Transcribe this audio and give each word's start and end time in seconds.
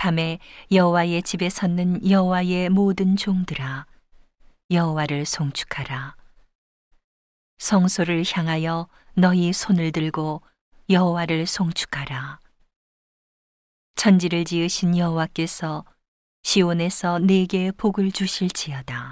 밤에 0.00 0.38
여호와의 0.72 1.22
집에 1.24 1.50
섰는 1.50 2.08
여호와의 2.08 2.70
모든 2.70 3.16
종들아 3.16 3.84
여호와를 4.70 5.26
송축하라. 5.26 6.16
성소를 7.58 8.24
향하여 8.26 8.88
너희 9.12 9.52
손을 9.52 9.92
들고 9.92 10.40
여호와를 10.88 11.44
송축하라. 11.44 12.40
천지를 13.96 14.46
지으신 14.46 14.96
여호와께서 14.96 15.84
시온에서 16.44 17.18
네게 17.18 17.72
복을 17.72 18.10
주실지어다. 18.10 19.09